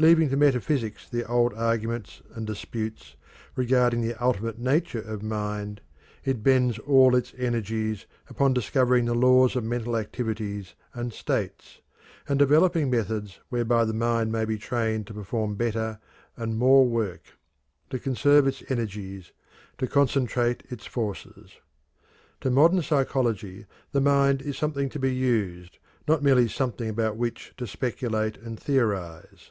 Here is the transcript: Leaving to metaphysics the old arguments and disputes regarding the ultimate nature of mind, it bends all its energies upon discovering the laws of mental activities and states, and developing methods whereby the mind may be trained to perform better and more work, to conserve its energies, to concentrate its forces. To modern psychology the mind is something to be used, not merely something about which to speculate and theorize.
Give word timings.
Leaving 0.00 0.30
to 0.30 0.36
metaphysics 0.36 1.08
the 1.08 1.26
old 1.26 1.52
arguments 1.54 2.22
and 2.32 2.46
disputes 2.46 3.16
regarding 3.56 4.00
the 4.00 4.14
ultimate 4.22 4.56
nature 4.56 5.00
of 5.00 5.24
mind, 5.24 5.80
it 6.24 6.40
bends 6.40 6.78
all 6.78 7.16
its 7.16 7.34
energies 7.36 8.06
upon 8.30 8.54
discovering 8.54 9.06
the 9.06 9.14
laws 9.16 9.56
of 9.56 9.64
mental 9.64 9.96
activities 9.96 10.74
and 10.94 11.12
states, 11.12 11.80
and 12.28 12.38
developing 12.38 12.88
methods 12.88 13.40
whereby 13.48 13.84
the 13.84 13.92
mind 13.92 14.30
may 14.30 14.44
be 14.44 14.56
trained 14.56 15.04
to 15.04 15.12
perform 15.12 15.56
better 15.56 15.98
and 16.36 16.56
more 16.56 16.86
work, 16.86 17.36
to 17.90 17.98
conserve 17.98 18.46
its 18.46 18.62
energies, 18.68 19.32
to 19.78 19.88
concentrate 19.88 20.62
its 20.70 20.86
forces. 20.86 21.54
To 22.42 22.50
modern 22.50 22.82
psychology 22.82 23.66
the 23.90 24.00
mind 24.00 24.42
is 24.42 24.56
something 24.56 24.88
to 24.90 25.00
be 25.00 25.12
used, 25.12 25.78
not 26.06 26.22
merely 26.22 26.46
something 26.46 26.88
about 26.88 27.16
which 27.16 27.52
to 27.56 27.66
speculate 27.66 28.36
and 28.38 28.60
theorize. 28.60 29.50